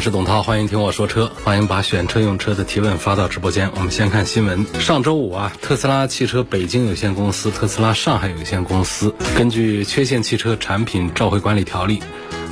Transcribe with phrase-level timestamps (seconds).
[0.00, 3.70] 我是董涛，欢迎听我说车，欢迎把选车用车的提问发到直播间。
[3.74, 11.98] 我们先看新闻，上周五啊，特斯拉汽车北京有限公司、特斯拉上海有限公司根据《缺陷汽车产品召回管理条例》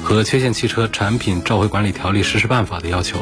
[0.05, 3.17] 和《缺陷汽车产品召回管理条例实施办法》的要求，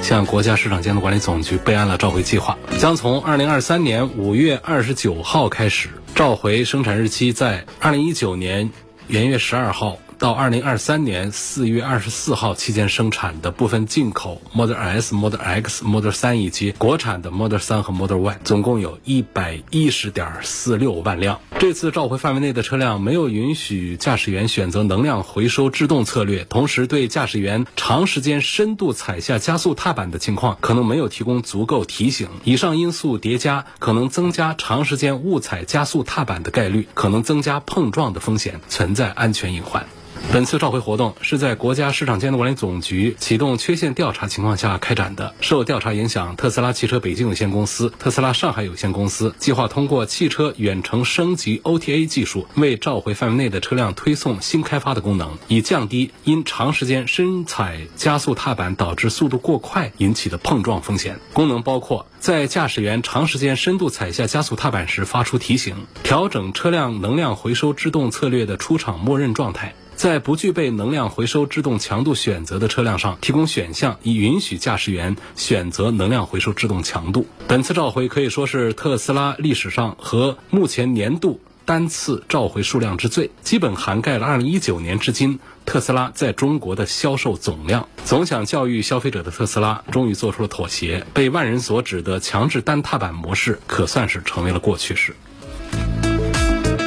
[0.00, 8.70] 向国家市场监督管理总局备案了召回计划，将从二零二三年五月二十九号开始召回生产日期在二零一九年
[9.08, 9.98] 元月十二号。
[10.18, 21.40] 到二零二三年四月二十四号期间生产的部分进口 Model S、Model X、Model 三以及国产的 Model 三和 Model Y，总共有一百一十点四六万辆。
[21.58, 32.28] 这次召回范围内的车辆没有允许驾驶员选择能量回收制动策略，同时对驾驶员长时间深度踩下加速踏板的情况，可能没有提供足够提醒。
[32.44, 39.86] 以上因素叠加，可能增加长时间误踩加速踏板的概率，可能增加碰撞的风险，存在安全隐患。
[40.32, 45.32] 本次召回活动是在国家市场监督管理总局启动缺陷调查情况下开展的。
[45.40, 61.18] 受调查影响，特斯拉汽车北京有限公司、特斯拉上海有限公司计划通过汽车远程升级 OTA 技术，为召回范围内的车辆推送新开发的功能，以降低因长时间深踩加速踏板导致速度过快引起的碰撞风险。
[61.32, 69.74] 功能包括在驾驶员长时间深度踩下加速踏板时发出提醒，调整车辆能量回收制动策略的出厂默认状态。
[69.96, 77.26] 在不具备能量回收制动强度选择的车辆上提供选项，以允许驾驶员选择能量回收制动强度。
[77.48, 87.88] 本次召回可以说是特斯拉历史上和目前年度单次召回数量之最，基本涵盖了2019年至今特斯拉在中国的销售总量。
[88.04, 95.16] 总想教育消费者的特斯拉终于做出了妥协，被万人所指的强制单踏板模式可算是成为了过去式。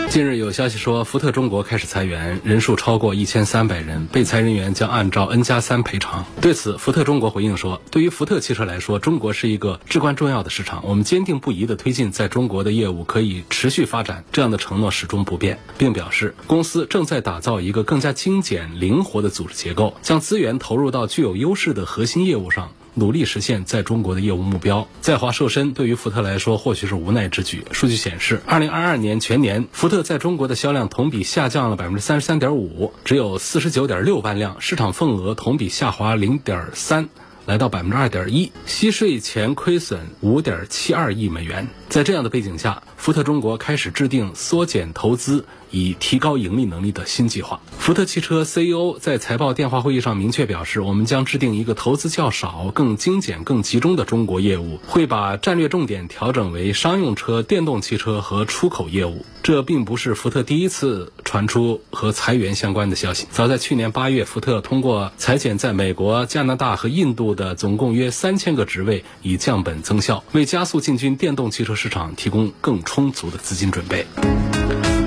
[0.09, 6.25] 近日有消息说，福特中国开始裁员，人数超过一千三百人，被裁人员将按照 N 加三赔偿。
[6.41, 22.71] 对此，福特中国回应说，对于福特汽车来说，中国是一个至关重要的市场，我们坚定不移地推进在中国的业务可以持续发展，这样的承诺始终不变，并表示公司正在打造一个更加精简、灵活的组织结构，将资源投入到具有优势的核心业务上。
[22.93, 24.87] 努力实现在中国的业务目标。
[25.01, 27.63] 在华瘦身对于福特来说或许是无奈之举。
[27.71, 37.09] 数据显示，二零二二年全年福特在中国的销量同比下降了百分之三十三点五，只有四十九点六万辆，市场份额同比下滑零点三。
[37.45, 41.67] 来到百分之二点一，息税前亏损五点七二亿美元。
[41.87, 47.61] 在这样的背景下，福特中国开始制定缩减投资以提高盈利能力的新计划。
[47.77, 59.25] 福特汽车 CEO 在财报电话会议上明确表示，我们将制定一个投资较少、更精简、更集中的中国业务，会把战略重点调整为商用车、电动汽车和出口业务。
[59.41, 63.25] 这并不是福特第一次传出和裁员相关的消息。
[63.31, 74.03] 早在去年八月，福特通过裁减在美国、加拿大和印度的总共约三千个职位，以降本增效，为加速进军电动汽车市场提供更充足的资金准备。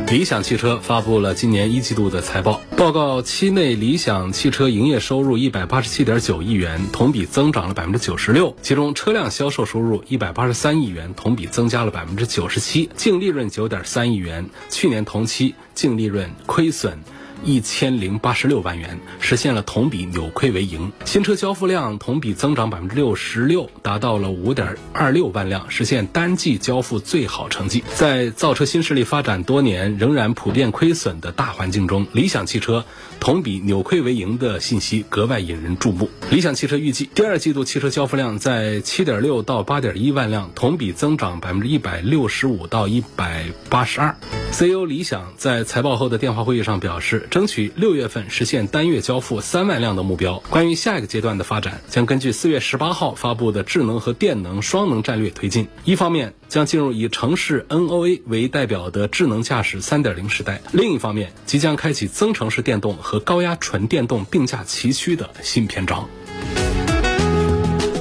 [0.07, 8.55] 理想汽车发布了今年一季度的财报报告，期内理想汽车营业收入一百八十七点九亿元，同比增长了百分之九十六。
[8.63, 17.01] 其中车辆销售收入一百八十三亿元，同比增加了百分之九十七，净利润九点三亿元，去年同期净利润亏损。
[17.45, 20.91] 一千零八十六万元，实现了同比扭亏为盈。
[21.05, 27.83] 新车交付量同比增长百分之六十六，达到了五点二六万辆，实现单季交付最好成绩。
[27.95, 32.85] 在造车新势力发展多年，仍然普遍亏损的大环境中，理想汽车
[33.23, 36.11] 同比扭亏为盈的信息格外引人注目。
[36.29, 44.17] 理想汽车预计，第二季度汽车交付量在七点六到八点一万辆，同比增长百分之一百六十五到一百八十二。
[44.51, 47.29] CEO 理想在财报后的电话会议上表示。
[47.31, 50.43] 争取六月份实现单月交付三万辆的目标。
[50.51, 55.69] 关于下一个阶段的发展，将根据四月十八号发布的智能和电能双能战略推进。
[55.85, 66.09] 一方面将进入以城市 NOA 为代表的智能驾驶三点零时代；另一方面，即将开启增程式电动和和高压纯电动并驾齐驱的新篇章。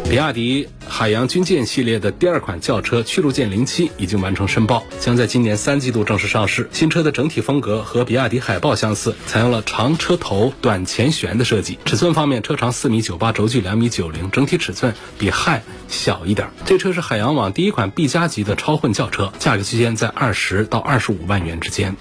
[0.10, 6.70] 比亚迪海洋军舰系列的第二款轿车驱逐舰零七已经完成申报，将在今年三季度正式上市。
[6.72, 11.78] 新车的整体风格和比亚迪海豹相似，采用了长车头、短前悬的设计。
[11.84, 16.50] 尺寸方面，车长四米九八，轴距两米九零，整体尺寸比汉小一点。
[16.66, 21.98] 这车是海洋网第一款 B 加级的超混轿车，价格区间在二十到二十五万元之间。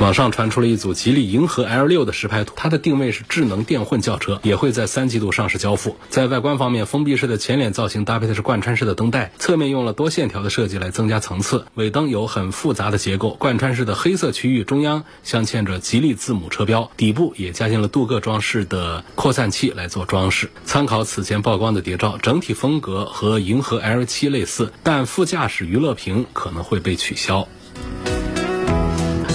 [0.00, 5.96] 网上传出了一组吉利银河 L 六的实拍图，它的定位是智能电混轿车，也会在三季度上市交付。
[6.08, 11.66] 在外观方面，封闭式的前脸造型搭配的是贯穿式的灯带，侧面用了多线条的设计来增加层次。
[11.74, 20.48] 尾灯有很复杂的结构，贯穿式的黑色区域中央镶嵌着吉利字母车标，底部也加进了镀铬装饰的扩散器来做装饰。
[20.64, 27.48] 参考此前曝光的谍照，整体风格和银河 L 七类似，但副驾驶娱乐屏可能会被取消。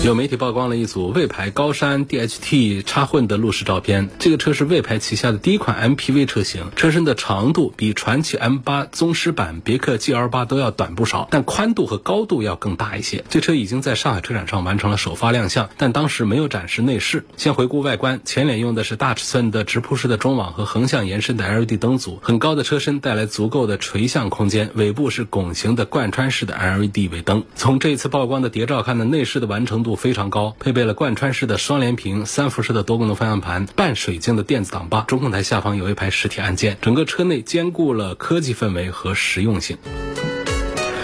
[0.04, 4.10] 有媒体曝光了一组魏牌高山 DHT 插混的路试照片。
[4.20, 13.24] 这个车是魏牌旗下的第一款 MPV 车型，车身的长度比传祺 M8 宗师版、别克 GL8 都要短不少，但宽度和高度要更大一些。
[13.30, 17.24] 这车已经在上海车展上完成了首发亮相，但当时没有展示内饰。
[17.38, 24.70] 先回顾外观，前脸用的是大尺寸的直瀑式的中网和横向延伸的 LED 灯组，很高的车身带来足够的垂向空间。
[24.76, 27.46] 尾部是拱形的贯穿式的 LED 尾灯。
[27.56, 29.93] 从这一次曝光的谍照看呢，内饰的完成度。
[29.96, 39.78] 非常高，配备了贯穿式的双联屏、三辐式的多功能方向盘、半水晶的电子挡把，中控台下方有一排实体按键，整个车内兼顾了科技氛围和实用性。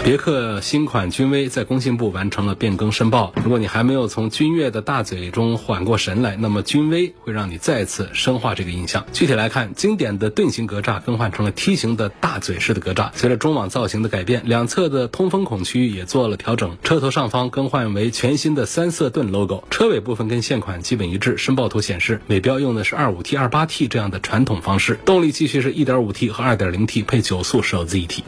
[0.02, 3.34] 别克新款君威在工信部完成了变更申报。
[3.44, 9.04] 如果你还没有从君越的大嘴中缓过神来，那么君威会让你再次深化这个印象。
[9.12, 13.10] 具体来看，经典的盾形格栅更换成了梯形的大嘴式的格栅。
[13.14, 16.78] 随着中网造型的改变，两侧的通风孔区域也做了调整。
[16.82, 19.62] 车头上方更换为全新的三色盾 logo。
[19.70, 21.36] 车尾部分跟现款基本一致。
[21.36, 28.24] 申报图显示，尾标用的是 2.5T、2.8T 这样的传统方式，动力继续是 1.5T 和 2.0T 配九速手自一体。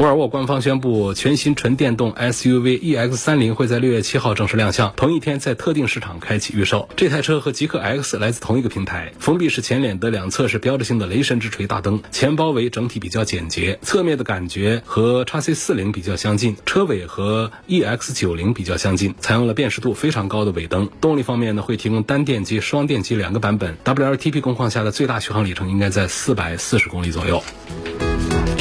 [0.00, 6.88] 沃尔沃官方宣布，全新纯电动 SUV EX30 会在六月七号正式亮相，同一天在特定市场开启预售。
[6.96, 20.88] 这台车和极氪 X 来自同一个平台，封闭式前脸的两侧是标志性的雷神之锤大灯，前包围整体比较简洁，侧面的感觉和 x C40 比较相近，车尾和 EX90 比较相近，采用了辨识度非常高的尾灯。
[21.00, 27.42] 动力方面呢，会提供单电机、双电机两个版本，WLTP 工况下的最大续航里程应该在四百四十公里左右。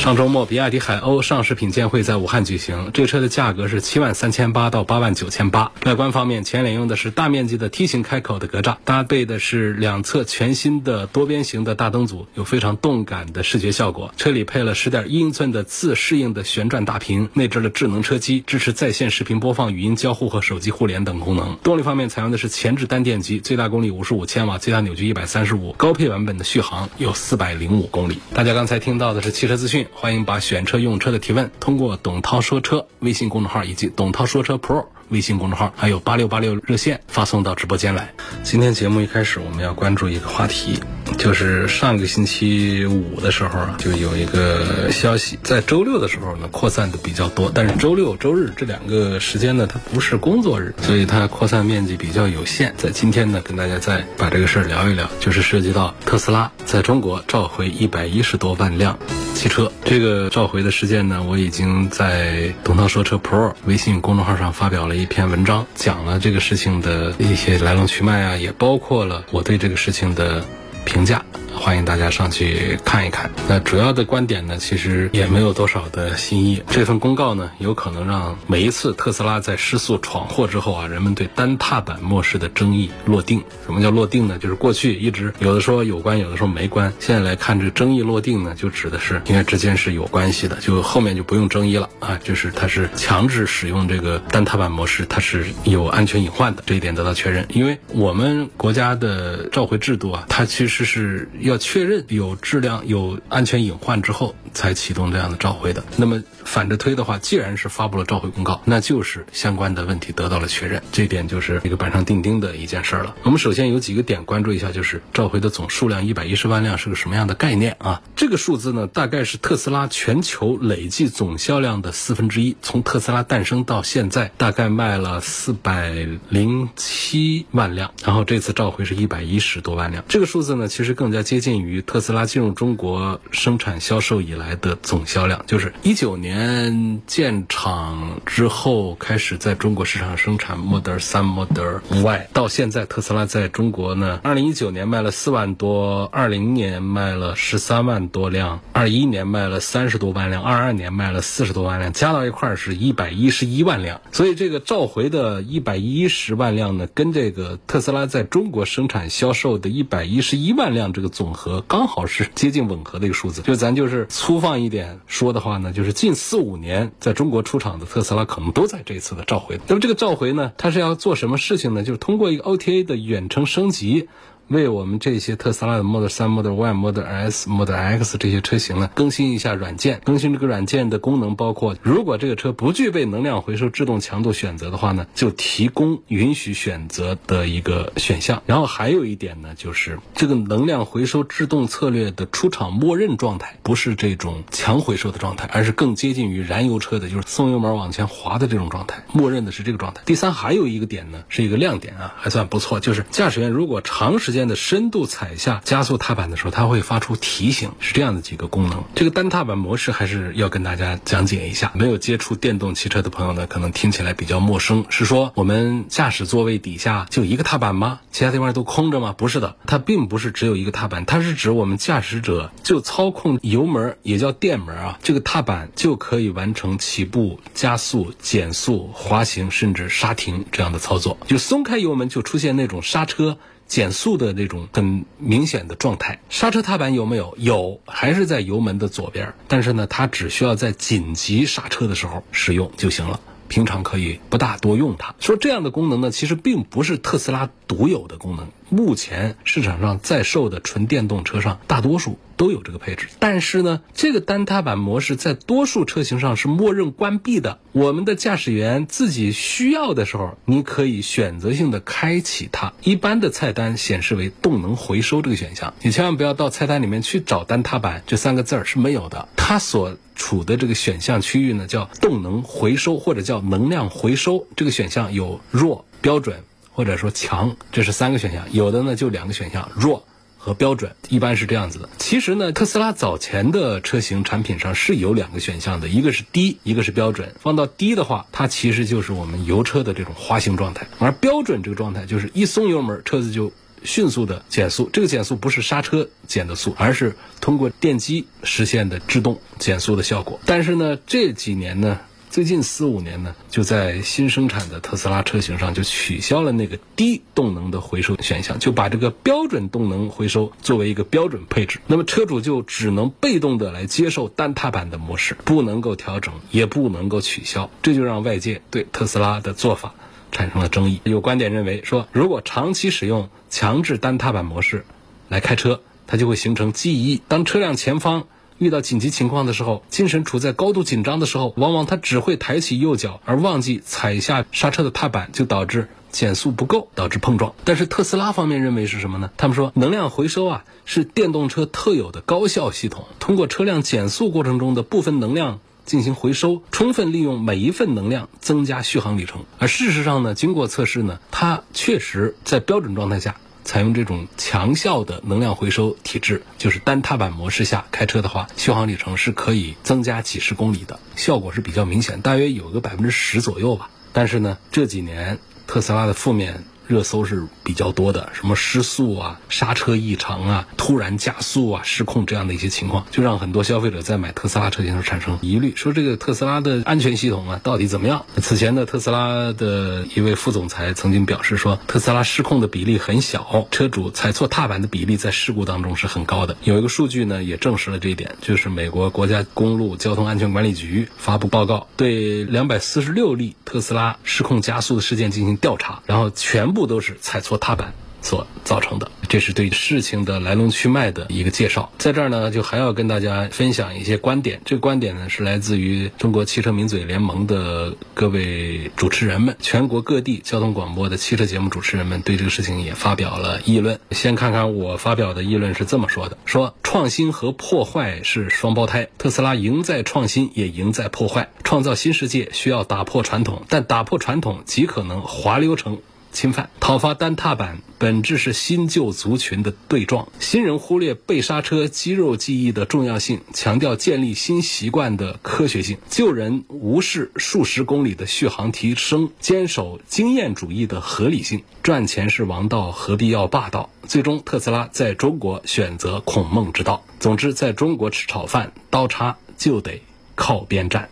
[0.03, 2.91] 上周末，比亚迪海鸥上市品鉴会在武汉举行。
[2.93, 5.71] 这车的价格是七万三千八到八万九千八。
[5.85, 14.13] 外观方面，前脸用的是大面积的梯形开口的格栅，搭配的是两侧全新的多边形的大灯组，有非常动感的视觉效果。
[14.17, 21.55] 车里配了十点一英寸的自适应的旋转大屏，内置了智能车机，支持在线视频播放、语音交互和手机互联等功能。
[21.63, 28.19] 动力方面，采用的是前置单电机，最大功率五十五千瓦，最大扭矩一百三十五，高配版本的续航有四百零五公里。
[28.33, 29.87] 大家刚才听到的是汽车资讯。
[29.93, 38.11] 欢迎把选车用车的提问通过董涛说车微信公众号以及董涛说车 Pro 微信公众号，还有八六八六热线发送到直播间来。
[38.41, 40.79] 今天节目一开始，我们要关注一个话题，
[41.19, 52.73] 就是上个星期五的时候啊，就有一个消息，在周六的时候呢扩散的比较多，但是周六、周日这两个时间呢，它不是工作日，所以它扩散面积比较有限。
[52.75, 58.97] 在今天呢，跟大家再把这个事儿聊一聊，就是涉及到特斯拉在中国召回一百一十多万辆。
[59.35, 70.45] 汽车这个召回的事件呢，我已经在董涛说车 Pro 微信公众号上发表了一一篇文章，讲了这个事情的一些来龙去脉啊，也包括了我对这个事情的
[70.85, 71.23] 评价。
[71.55, 73.31] 欢迎大家上去看一看。
[73.47, 76.61] 那主要的观点呢，其实也没有多少的新意。
[76.67, 83.41] 这份公告呢，有可能让每一次特斯拉在失速闯祸之后啊，人们对单踏板模式的争议落定。
[83.65, 84.37] 什么叫落定呢？
[84.39, 86.91] 就是过去一直有的说有关，有的说没关。
[86.99, 92.19] 现在来看，这争议落定呢，就指的是应该之间是有关系的，就后面就不用争议了啊。
[92.23, 97.45] 就是它是强制使用这个单踏板模式，它是有安全隐患的，这一点得到确认。
[97.49, 101.53] 因为我们国家的召回制度啊，它其实是要。
[101.53, 105.83] 要确认有质量、有安全隐患之后，才启动这样的召回的。
[105.97, 113.15] 那么反着推的话，既然是发布了召回公告，那就是相关的问题得到了确认，这点就是一个板上钉钉的一件事儿了。
[113.21, 118.01] 我们首先有几个点关注一下，就是召回的总数量一百一十万辆是个什么样的概念啊？
[118.15, 122.57] 这个数字呢，大概是特斯拉全球累计总销量的四分之一。
[122.63, 130.03] 从特斯拉诞生到现在，大概卖了四百零七万辆，然后这次召回是一百一十多万辆。
[130.07, 130.62] 这个数字呢？
[130.67, 154.01] 其实更加接近于特斯拉进入中国生产销售以来的总销量，就是一九年建厂之后开始在中国市场生产 Model 3、Model Y，到现在特斯拉在中国呢，二零一九年卖了四万多，二零年卖了十三万多辆，二一年卖了三十多万辆，二二年卖了四十多万辆，加到一块是一百一十一万辆。
[154.11, 163.41] 所以这个召回的一百一十万辆呢，跟这个特斯拉在中国生产销售的一百一十一万辆这个总和刚好是接近吻合的一个数字。
[163.41, 169.59] 就咱就是粗放一点说的话呢，就是近四五年在中国出厂的特斯拉可能都在这次的召回。
[169.67, 171.83] 那么这个召回呢，它是要做什么事情呢？
[171.83, 174.09] 就是通过一个 OTA 的远程升级。
[174.53, 179.99] 为我们这些特斯拉的 Model 3、Model Y、Model S、Model X 这些车型呢，更新一下软件。
[180.03, 188.43] 更新这个软件的功能包括，如果这个车不具备能量回收制动强度选择的话呢，就提供允许选择的一个选项。
[188.45, 199.03] 然后还有一点呢，就是这个能量回收制动策略的出厂默认状态不是这种强回收的状态，而是更接近于燃油车的，就是松油门往前滑的这种状态。
[199.11, 200.01] 默认的是这个状态。
[200.05, 208.83] 第三，还有一个点呢，是一个亮点啊，还算不错，就是驾驶员如果长时间的深度踩下加速踏板的时候，它会发出提醒，是这样的几个功能。
[208.95, 211.71] 这个单踏板模式还是要跟大家讲解一下。
[211.75, 214.85] 没有接触电动汽车的朋友呢，可能听起来比较陌生。
[214.89, 217.99] 是说我们驾驶座位底下就一个踏板吗？
[218.11, 219.13] 其他地方都空着吗？
[219.17, 231.17] 不是的，它并不是只有一个踏板，它是指我们驾驶者就操控油门，也叫电门啊，这个踏板就可以完成起步、加速、减速、滑行，甚至刹停这样的操作。
[231.27, 233.37] 就松开油门，就出现那种刹车。
[233.73, 237.33] 减速的那种很明显的状态，刹车踏板有没有？
[237.39, 239.33] 有，还是在油门的左边。
[239.47, 245.15] 但是呢，它只需要在紧急刹车的时候使用就行了，平常可以不大多用它。
[245.19, 248.47] 说这样的功能呢，其实并不是特斯拉独有的功能。
[248.73, 253.07] 目前市场上在售的纯电动车上，大多数都有这个配置。
[253.19, 257.59] 但是呢，这个单踏板模式在多数车型上是默认关闭的。
[257.71, 262.73] 我们的驾驶员自己需要的时候，你可以选择性的开启它。
[262.81, 269.29] 一般的菜单显示为动能回收这个选项，你千万不要到菜单里面去找单踏板这三个字儿是没有的。
[269.37, 274.47] 它所处的这个选项区域呢，叫动能回收或者叫能量回收。
[274.55, 276.43] 这个选项有弱、标准。
[276.73, 280.03] 或者说强，这是三个选项，有的呢就两个选项，弱
[280.37, 281.87] 和标准，一般是这样子的。
[281.97, 287.33] 其实呢，特斯拉早前的车型产品上是有两个选项的，一个是低，一个是标准。
[287.39, 293.53] 放到低的话，它其实就是我们油车的这种滑行状态，而标准这个状态就是一松油门，车子就
[293.83, 294.89] 迅速的减速。
[294.91, 300.39] 这个减速不是刹车减的速，而是通过电机实现的制动减速的效果。
[300.45, 301.99] 但是呢，这几年呢。
[302.33, 311.79] 最近四五年呢，就在新生产的特斯拉车型上就取消了那个低动能的回收选项，就把这个标准动能回收作为一个标准配置。
[311.85, 317.69] 那么车主就只能被动的来接受单踏板的模式，不能够调整，也不能够取消。
[317.83, 319.93] 这就让外界对特斯拉的做法
[320.31, 321.01] 产生了争议。
[321.03, 324.87] 有观点认为说，如果长期使用强制单踏板模式
[325.29, 327.21] 来开车，它就会形成记忆。
[327.27, 328.25] 当车辆前方
[328.57, 337.53] 遇到紧急情况的时候，精神处在高度紧张的时候，往往他只会抬起右脚，而忘记踩下刹车的踏板，就导致减速不够，导致碰撞。
[337.63, 339.31] 但是特斯拉方面认为是什么呢？
[339.37, 349.43] 他们说能量回收啊是电动车特有的高效系统，通过车辆减速过程中的部分能量进行回收，充分利用每一份能量增加续航里程。
[349.59, 353.35] 而事实上呢，经过测试呢，它确实在标准状态下。
[353.63, 363.89] 采用这种强效的能量回收体制，就是单踏板模式下开车的话，续航里程是可以增加几十公里的，效果是比较明显，大约有个百分之十左右吧。
[364.11, 366.63] 但是呢，这几年特斯拉的负面。
[366.87, 378.25] 热搜是比较多的，什么失速啊、刹车异常啊、突然加速啊、失控这样的一些情况，就让很多消费者在买特斯拉车型时产生疑虑，说这个特斯拉的安全系统啊到底怎么样？
[378.41, 386.57] 此前的特斯拉的一位副总裁曾经表示说，特斯拉失控的比例很小，车主踩错踏板的比例在事故当中是很高的。
[386.63, 396.72] 有一个数据呢也证实了这一点，就是美国国家公路交通安全管理局发布报告，对两百四十六例特斯拉失控加速的事件进行调查，然后全。
[396.73, 401.91] 全部都是踩错踏板所造成的，这是对事情的来龙去脉的一个介绍。
[401.99, 404.59] 在这儿呢，就还要跟大家分享一些观点。
[404.65, 413.99] 这个观点呢，是来自于中国汽车名嘴联盟的各位主持人们，全国各地交通广播的汽车节目主持人们对这个事情也发表了议论。
[414.09, 421.51] 先看看我发表的议论是这么说的：说创新和破坏是双胞胎，特斯拉赢在创新，也赢在破坏。
[421.63, 425.99] 创造新世界需要打破传统，但打破传统极可能滑溜成。
[426.33, 426.69] 侵犯。
[426.81, 441.63] 讨伐单踏板本质是新旧族群的对撞，新人忽略被刹车肌肉记忆的重要性，强调建立新习惯的科学性；旧人无视数十公里的续航提升，坚守经验主义的合理性。
[441.81, 443.89] 赚钱是王道，何必要霸道？
[444.07, 447.05] 最终，特斯拉在中国选择孔孟之道。
[447.19, 450.01] 总之，在中国吃炒饭，刀叉就得
[450.35, 451.09] 靠边站。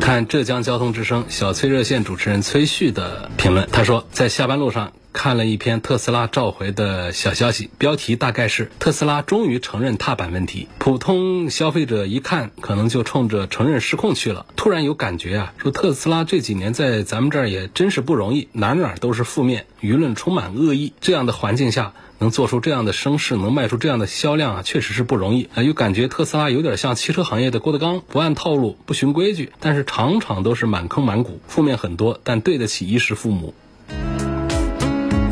[0.00, 10.68] 看浙江交通之声小崔热线主持人崔旭的评论，他说，在下班路上看了一篇特斯拉召回的小消息，标题大概是特斯拉终于承认踏板问题。
[10.78, 14.46] 普通消费者一看，可能就冲着承认失控去了。
[14.56, 20.94] 突然有感觉啊，说特斯拉这几年在咱们这儿也真是不容易，哪哪都是负面，舆论充满恶意。
[21.00, 21.92] 这样的环境下。
[22.20, 25.62] 能做出这样的声势，能卖出这样的销量啊，确实是不容易啊。
[25.62, 33.54] 又感觉特斯拉有点像汽车行业的郭德纲，不按套路，不循规矩，但是场场都是满坑满谷，负面很多，但对得起衣食父母。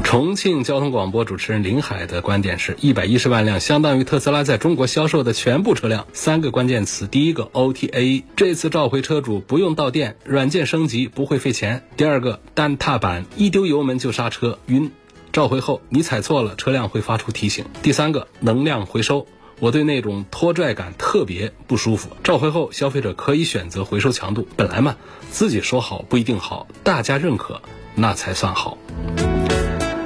[0.02, 6.06] 重庆交通广播主持人林海的观点是：一百一十万辆相当于特斯拉在中国销售的全部车辆。
[6.14, 14.90] 三个关键词：第一个 OTA，这次召回车主不用到店，软件升级不会费钱；第二个单踏板，一丢油门就刹车晕。
[15.38, 17.64] 召回后，你踩错了，车辆会发出提醒。
[17.80, 19.24] 第三个，能量回收，
[19.60, 22.08] 我对那种拖拽感特别不舒服。
[22.24, 24.48] 召回后，消费者可以选择回收强度。
[24.56, 24.96] 本来嘛，
[25.30, 27.62] 自己说好不一定好，大家认可
[27.94, 28.76] 那才算好。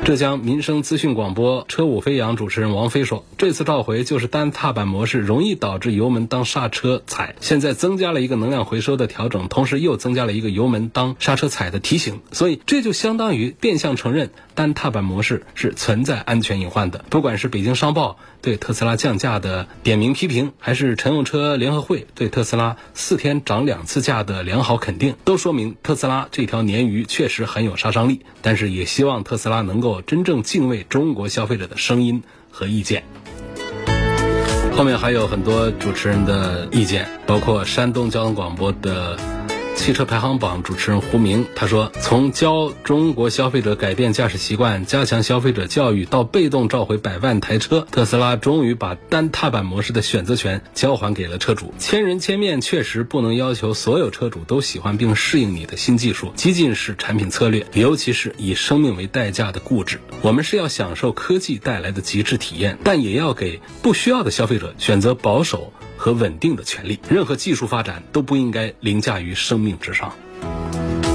[0.05, 17.05] 浙江民生资讯广播车舞飞扬主持人王飞说：“这次召回就是单踏板模式容易导致油门当刹车踩，现在增加了一个能量回收的调整，同时又增加了一个油门当刹车踩的提醒，所以这就相当于变相承认单踏板模式是存在安全隐患的。
[17.09, 28.21] 不管是北京商报对特斯拉降价的点名批评，还是乘用车联合会对特斯拉四天涨两次价的良好肯定，都说明特斯拉这条鲶鱼确实很有杀伤力。
[28.43, 33.05] 但是也希望特斯拉能够。”真正敬畏中国消费者的声音和意见。
[34.77, 39.42] 后面还有很多主持人的意见，包括山东交通广播的。
[39.75, 51.75] 汽车排行榜主持人胡明他说：“从教中国消费者改变驾驶习惯、加强消费者教育到被动召回百万台车，特斯拉终于把单踏板模式的选择权交还给了车主。
[51.79, 60.01] 千人千面确实不能要求所有车主都喜欢并适应你的新技术、激进式产品策略，尤其是以生命为代价的固执。
[60.21, 70.13] 我们是要享受科技带来的极致体验，但也要给不需要的消费者选择保守。”和稳定的权利，任何技术发展都不应该凌驾于生命之上。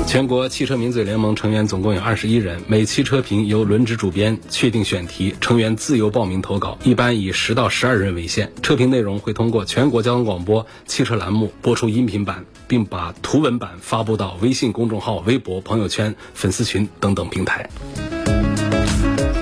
[0.07, 8.53] 全国汽车名嘴联盟成员总共有二十一人，每期车评由轮值主编确定选题，成员自由报名投稿，一般以十到十二人为限。
[8.61, 17.69] 车评内容会通过全国交通广播汽车栏目播出音频版，并把图文版发布到微信公众号、微博、朋友圈、粉丝群等等平台。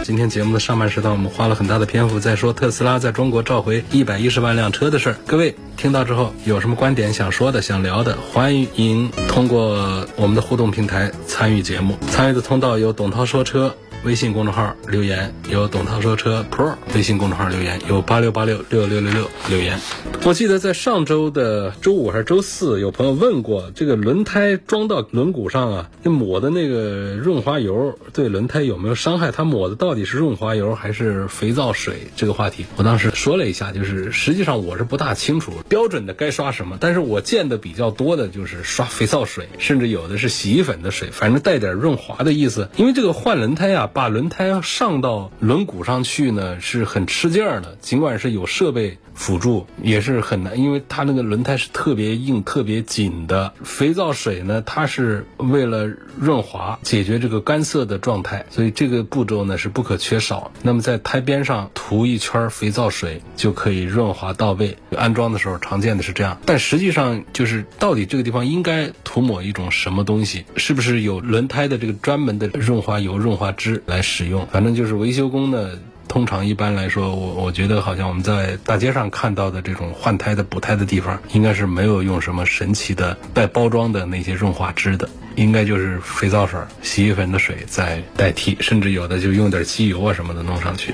[0.06, 5.16] 今天节目的上半时段，我们花了很大的篇幅在说特斯拉在中国召回一百一十万辆车的事儿。
[5.26, 11.98] 各位听到之后有什么观点想说的、想聊的，欢迎通过我们的互动平台参与节目。
[12.12, 13.76] 参与的通道有董涛说车。
[14.06, 19.80] 微信公众号留言有董涛说车 Pro，微信公众号留言有八六八六六六六六留言。
[20.24, 29.32] 我记得在上周的周五还是周四，有朋友问过这个轮胎装到轮毂上啊，那抹的那个润滑油对轮胎有没有伤害？
[29.32, 31.96] 它抹的到底是润滑油还是肥皂水？
[32.16, 42.70] 这个话题我当时说了一下，就是实际上我是不大清楚标准的该刷什么，但是我见的比较多的就是刷肥皂水，甚至有的是洗衣粉的水，反正带点润滑的意思。
[42.76, 43.90] 因为这个换轮胎啊。
[43.96, 47.78] 把轮胎上到轮毂上去呢，是很吃劲儿的。
[47.80, 53.54] 尽管是有设备辅助，也是很难，因为它那个轮胎是特别硬、特别紧的。
[53.64, 60.52] 肥皂水呢，它是为了润滑，解决这个干涩的状态，所以这个步骤呢是不可缺少。
[60.62, 64.78] 那么在胎边上涂一圈肥皂水，就可以润滑到位。
[64.98, 70.44] 安装的时候常见的是这样，但实际上就是到底这个地方应该涂抹一种什么东西？
[70.58, 73.82] 是不是有轮胎的这个专门的润滑油、润滑脂？
[73.86, 75.70] 来使用，反正就是维修工呢。
[76.08, 90.94] 通常一般来说，我我觉得好像我们在大街上看到的这种换胎的补胎的地方，应该是没有用什么神奇的带包装的那些润滑脂的，应该就是肥皂水、洗衣粉的水在代替，甚至有的就用点机油啊什么的弄上去。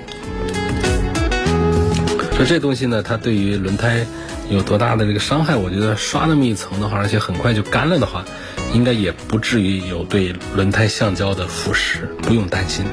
[2.32, 4.04] 所以这东西呢，它对于轮胎
[4.50, 5.56] 有多大的这个伤害？
[5.56, 8.26] 我觉得刷那么一层的话，而且很快就干了的话。
[8.74, 12.86] 应该也不至于有对轮胎橡胶的腐蚀，不用担心。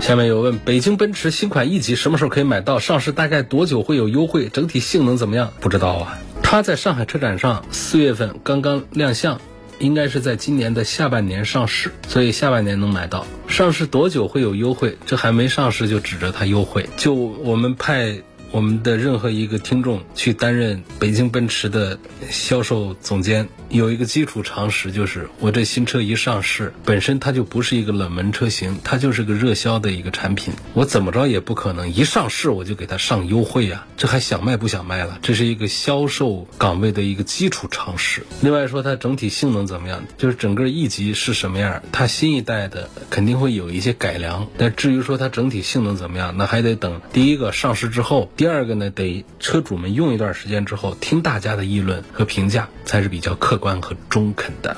[0.00, 2.78] 下面有问：北京奔驰新款 E 级什么时候可以买到？
[2.78, 4.48] 上市大概多久会有优惠？
[4.48, 5.52] 整体性能怎么样？
[5.60, 6.18] 不知道啊。
[6.42, 9.40] 它在上海车展上四月份刚刚亮相，
[9.78, 13.26] 应该是在今年的下半年上市，所以下半年能买到。
[13.48, 14.96] 上市多久会有优惠？
[15.06, 16.88] 这还没上市就指着它优惠？
[16.96, 18.22] 就我们派。
[18.52, 21.98] 我们的任何一个听众去担任北京奔驰的
[22.30, 35.18] 销售总监，有一个基础常识，就是我这新车一上市，本身它就不是一个冷门车型，它就是个热销的一个产品，我怎么着也不可能一上市我就给它上优惠呀，这还想卖不想卖了？
[35.22, 38.24] 这是一个销售岗位的一个基础常识。
[38.40, 48.30] 另外说它整体性能怎么样，就是整个 E 级是什么样，它新一代的肯定会有一些改良，但至于说它整体性能怎么样，那还得等第一个上市之后。
[48.36, 54.76] 第二个呢，得车主们用一段时间之后，听大家的议论和评价，才是比较客观和中肯的。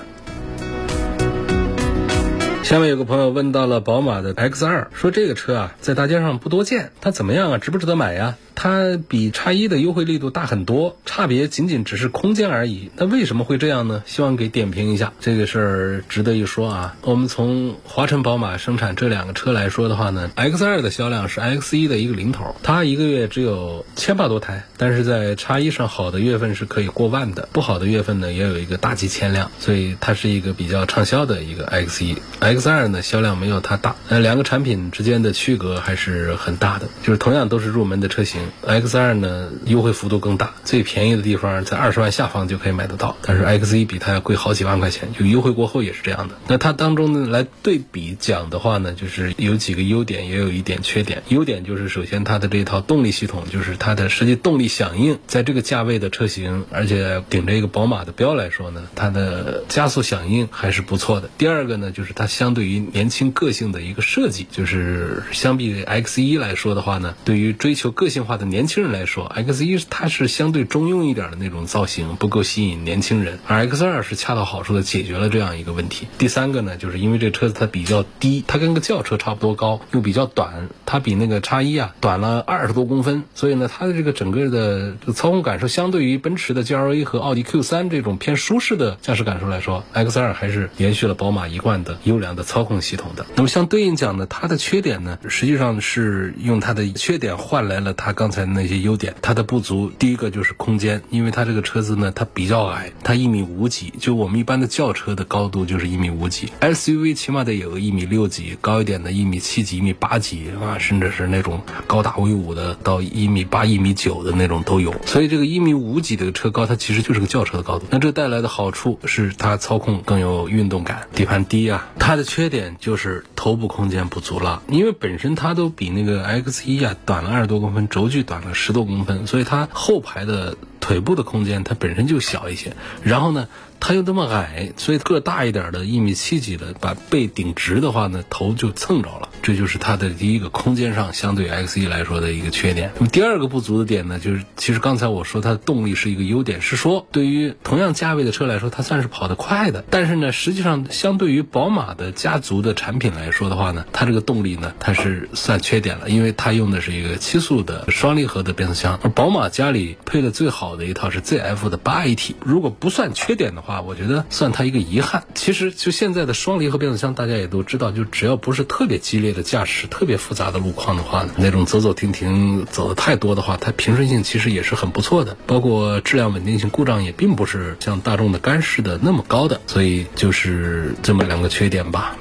[2.62, 7.58] 下面有个朋友问到了宝马的 X 二说这个车啊，在大街上不多见，它怎么样啊？
[7.58, 8.36] 值不值得买呀？
[8.60, 12.90] 它比叉一的优惠力度大很多，差别仅仅只是空间而已。
[12.96, 14.02] 那为什么会这样呢？
[14.04, 16.96] 希望给点评一下这个事儿，值得一说啊。
[17.02, 32.16] 我们从华晨宝马生产这两个车来说的话呢，X 二的销量是 X 一的一个零头，它一个月只有千把多台，但是在叉一上好的月份是可以过万的，不好的月份呢也有一个大几千辆，所以它是一个比较畅销的一个 X 一。
[32.40, 38.47] X 二呢销量没有它大，呃两个产品之间的区隔还是很大的，就是同样都是入门的车型。
[38.66, 43.16] X 二呢，优惠幅度更大，最便宜的地方在二十万下方就可以买得到。
[43.22, 46.34] 但是 X 一比它要贵好几万块钱，就优惠过后也是这样的。
[46.46, 51.22] 那它当中呢，来对比讲的话呢，就是有几个优点，也有一点缺点。
[51.28, 61.28] 优点就是首先它的这套动力系统，就是它的实际动力响应，在这个价位的车型，而且顶着一个宝马的标来说呢，它的加速响应还是不错的。
[61.36, 76.08] 第二个呢，就是它相对于年轻个性的一个设计，就是相比 X 一来说的话呢，对于追求个性化的年轻人来说，X 一它是相对中庸一点的那种造型，不够吸引年轻人，而 X 二是恰到好处的解决了这样一个问题。
[76.16, 93.26] 第三个呢，就是因为这车子它比较低，它跟个轿车差不多高，又比较短，它比那个叉一啊短了二十多公分，所以呢，它的这个整个的操控感受，相对于奔驰的 GLA 和奥迪 Q 三这种偏舒适的驾驶感受来说，X 二还是延续了宝马一贯的优良的操控系统的。
[93.34, 99.14] 那么相对应讲呢，它的缺点呢，实际上是用它的缺点换来了它刚刚才那些优点。
[99.22, 114.94] 它的不足，第一个就是空间，因为它这个车子呢，它比较矮，它一米五几，就我们一般的轿车的高度就是一米五几，SUV 起码得有个一米六几，高一点的一米七几、一米八几啊，甚至是那种高大威武的到一米八、一米九的那种都有。
[115.06, 117.86] 所以这个一米五几的车高，它其实就是个轿车的高度。
[117.88, 121.88] 那这带来的好处是它操控更有运动感，底盘低啊。
[121.98, 129.26] 它的缺点就是头部空间不足了，因为本身它都比那个 X 一啊短了二十多公分，轴距短了十多公分。
[129.26, 132.74] 所以它后排的腿部的空间，它本身就小一些。
[133.02, 133.48] 然后呢？
[133.80, 139.28] 它又那么矮，所以个大一点的，一米七几的，把背顶直的话呢，头就蹭着了。
[139.48, 142.92] 这就是它的第一个空间上相对 X 一来说的一个缺点。
[142.96, 149.82] 那么第二个不足的点呢，就是其实刚才我说它的动力是一个优点，是说对于同样价位的车来说，它算是跑得快的。
[149.88, 162.34] 但是呢，实际上相对于宝马的家族的产品来说的话呢，它这个动力呢，它是算缺点了，因为它用的是一个七速的双离合的变速箱，而宝马家里配的最好的一套是 ZF 的八 AT。
[162.44, 165.24] 如果不算缺点的话，我觉得算它一个遗憾。
[165.34, 182.16] 其实就现在的双离合变速箱，大家也都知道，就只要不是特别激烈驾驶、特别复杂的路况的话，那种走走停停走的太多的话，它平顺性其实也是很不错的，包括质量稳定性、故障也并不是像大众的干式的那么高的，所以就是这么两个缺点吧。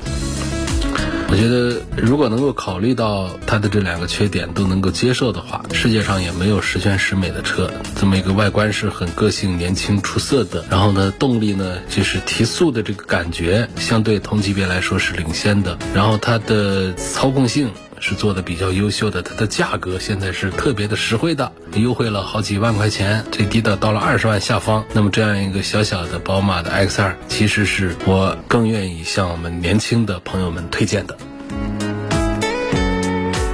[1.29, 7.69] 我觉得，如果能够考虑到它的这两个缺点都能够接受的话，世界上也没有十全十美的车。
[7.97, 15.77] 这么一个外观是很个性、年轻、出色的，然后呢，动力呢就是提速的这个感觉，相对同级别来说是领先的。
[15.93, 24.85] 然后它的操控性是做的比较优秀的，它的价格现在是特别的实惠的，优惠了好几万块钱，最低的到了二十万下方。
[24.93, 31.17] 那么这样一个小小的宝马的 X2，其实是我更愿意向我们年轻的朋友们推荐的。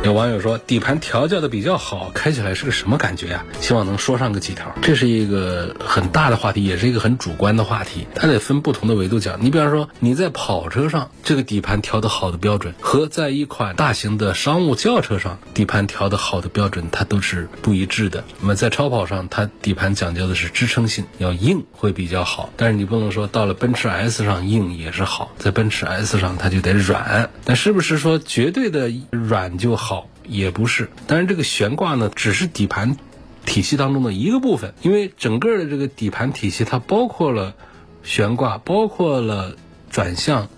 [0.04, 3.46] 有网友说，底盘调教的比较好，开起来是个什么感觉呀？
[3.62, 4.70] 希望能说上个几条。
[4.82, 9.38] 这是一个很大的话题，也是一个很主观的话题，它得分不同的维度讲。
[9.40, 18.26] 你比方说，你在跑车上这个底盘调的好的标准，和在一款大型的商务轿车上底盘调的好的标准，它都是不一致的。
[18.42, 22.50] 那么在超跑上，它底盘讲究的是支撑性，要硬会比较好。
[22.58, 27.30] 但是你不能说到了奔驰 S 上硬也是好，在奔驰 S 上它就得软。
[27.46, 29.93] 那是不是说绝对的软就好？
[30.28, 32.98] 也不是，但是这个悬挂呢，只是底盘
[33.46, 37.56] 体系当中的一个部分，因为整个的这个底盘体系它包括了
[38.04, 39.56] 悬挂，包括了
[39.90, 40.50] 转向。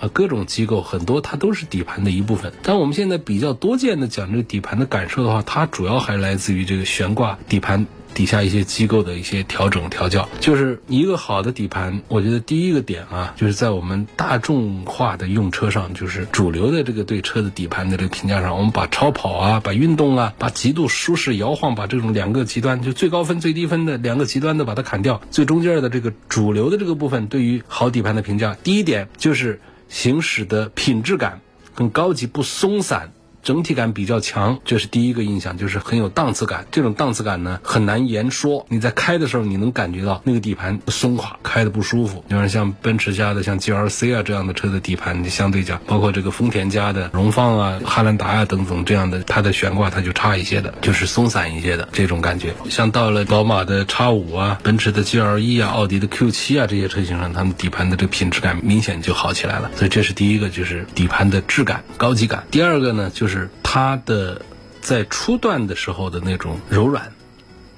[0.00, 2.52] 啊，各种机构很多，它都是底盘的一部分。
[2.62, 10.28] 但我们现在比较多见的讲这个底盘的感受的话，它主要还来自于这个悬挂底盘底下一些机构的一些调整调教。
[10.40, 29.60] 就是一个好的底盘，我觉得第一个点啊，就是在我们大众化的用车上，就是主流的这个对车的底盘的这个评价上，我们把超跑啊、把运动啊、把极度舒适摇晃，把这种两个极端，就最高分最低分的两个极端的把它砍掉，最中间的这个主流的这个部分，对于好底盘的评价，第一点就是。
[29.90, 31.40] 行驶的品质感
[31.74, 33.12] 更高级，不松散。
[33.42, 36.66] 整体感比较强，这是第一个印象，就是很有档次感。
[36.70, 38.66] 这种档次感呢，很难言说。
[38.68, 42.22] 你在开的时候，你能感觉到那个底盘松垮，开的不舒服。
[42.28, 52.52] 比方像奔驰家的像 GLC 啊这样的车的底盘，相对讲，包括这个丰田家的荣放啊、汉兰达啊等等这样的，它的悬挂它就差一些的，就是松散一些的这种感觉。
[52.68, 59.70] 像到了宝马的 X 五啊、奔驰的 GLE 啊、奥迪的 Q 七啊这些车型上，它们底盘的这个品质感明显就好起来了。
[59.76, 62.44] 所以这是第一个，就是底盘的质感、高级感。
[62.50, 63.29] 第二个呢，就是。
[63.30, 64.42] 是它的
[64.82, 67.12] 在初段的时候的那种柔软，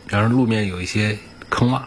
[0.06, 1.18] 比方说路面有一些
[1.50, 1.82] 坑洼、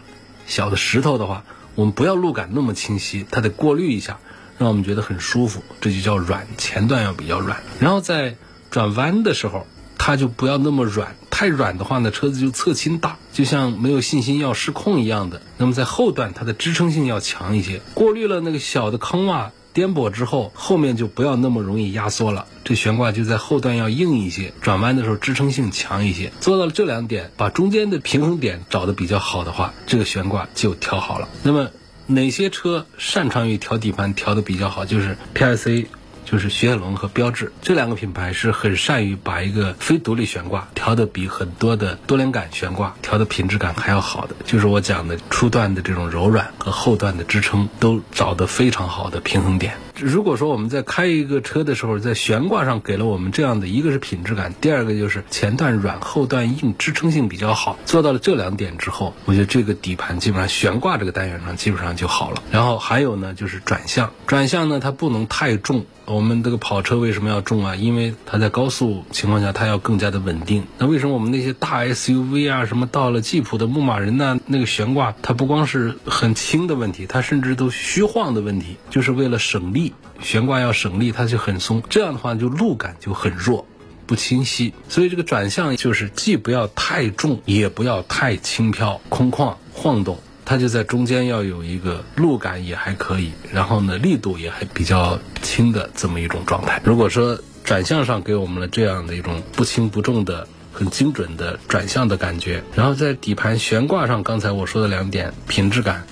[0.46, 4.18] 小的石头的话，我们不要路感那么清晰，它得过滤一下，
[4.56, 6.46] 让我们觉得很舒服，这就叫软。
[6.56, 8.36] 前段要比较软，然后在
[8.70, 9.66] 转弯的时候，
[9.98, 15.42] 它就不要那么软，太软的话呢，车子就侧倾大，就像没有信心要失控一样的。
[15.58, 19.50] 那么在后段，它的支撑性要强一些，过滤了那个小的坑洼。
[19.76, 22.46] 颠簸之后，后面就不要那么容易压缩了。
[22.64, 26.32] 这悬挂就在后段要硬一些，转弯的时候支撑性强一些。
[26.40, 31.28] 做到了这两点，把中间的平衡点找的比较好的话，这个悬挂就调好了。
[31.42, 31.68] 那么
[32.06, 34.86] 哪些车擅长于调底盘调的比较好？
[34.86, 35.88] 就是 PIC。
[36.26, 49.72] 就是雪铁龙和标致这两个品牌是很善于把一个非独立悬挂调的比很多的多连杆悬挂调的品质感还要好的，就是我讲的初段的这种柔软和后段的支撑都找的非常好的平衡点。
[49.98, 62.42] 如果说我们在开一个车的时候，在悬挂上给了我们这样的一个是品质感，第二个就是前段软后段硬，支撑性比较好，做到了这两点之后，我觉得这个底盘基本上悬挂这个单元上基本上就好了。
[62.50, 65.84] 然后还有呢，就是转向，转向呢它不能太重。
[66.04, 67.74] 我们这个跑车为什么要重啊？
[67.74, 70.64] 因为它在高速情况下它要更加的稳定。
[70.78, 79.85] 那为什么我们那些大 SUV 啊，什么到了吉普的牧马人呐，那个悬挂它不光是很轻的问题，它甚至都虚晃的问题，就是为了省力，
[80.20, 81.82] 悬挂要省力，它就很松。
[81.88, 83.66] 这样的话就路感就很弱，
[84.06, 84.72] 不清晰。
[84.88, 90.18] 所以这个转向就是既不要太重，也不要太轻飘空旷晃动。
[90.44, 96.80] 它就在中间要有一个路感也还可以，然后呢力度也还比较轻的这么一种状态。
[96.84, 106.06] 如果说转向上给我们了这样的一种不轻不重的很精准的转向的感觉，然后在底盘悬挂上，刚才我说的两点品质感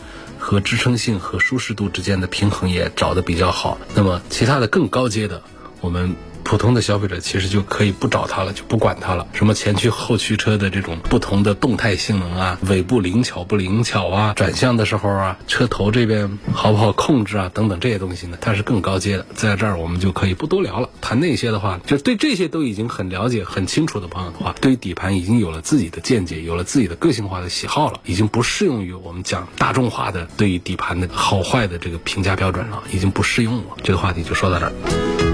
[0.44, 5.42] 和支撑性和舒适度之间的平衡也找得比较好，那么其他的更高阶的
[5.80, 6.14] 我们。
[6.44, 9.26] 普通的消费者其实就可以不找它了，就不管它了。
[9.32, 19.26] 什么前驱后驱车的这种不同的动态性能啊，尾部灵巧不灵巧啊，转向的时候啊，车头这边好不好控制啊，等等这些东西呢，它是更高阶的。
[19.34, 20.88] 在这儿我们就可以不多聊了。
[21.00, 33.76] 谈那些的话，就对这些都已经很了解、很清楚的朋友的话，对于底盘已经有了自己的见解，有了自己的个性化的喜好了，已经不适用于我们讲大众化的对于底盘的好坏的这个评价标准了，已经不适用了。
[33.82, 35.33] 这个话题就说到这儿。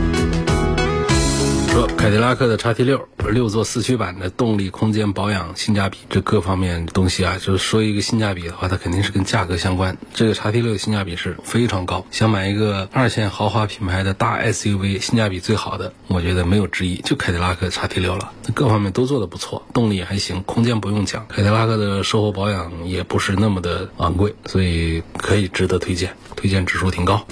[1.87, 9.97] 凯迪拉克的叉 T 六六座四驱版的动力、空间、保养、性价比这各方面东西啊，就是说一个性价比的话，它肯定是跟价格相关。
[10.15, 18.33] 这个叉 T 六性价比是非常高，想买一个二线豪华品牌的大 SUV，性价比最好的，我觉得没有之一，就凯迪拉克叉 T 六了。
[18.55, 27.25] 各方面都做的不错，动力还行，空间不用讲，凯迪拉克的售后保养也不是那么的昂贵，所以可以值得推荐，推荐指数挺高。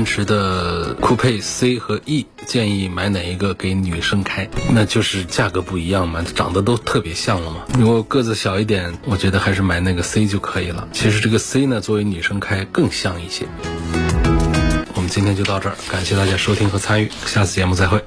[0.00, 4.48] 奔驰的酷配 C 和 E，建议买哪一个给女生开？
[4.72, 7.64] 那就是价格不一样嘛，长得都特别像了嘛。
[7.78, 10.88] 如果个子小一点，我觉得还是买那个 C 就可以了。
[10.90, 13.44] 其实这个 C 呢，作为女生开更像一些。
[14.94, 18.02] 我们今天就到这儿，感谢大家收听和参与，下次节目再会。